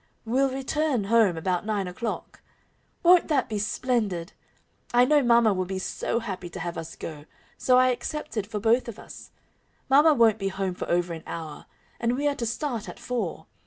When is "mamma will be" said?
5.21-5.77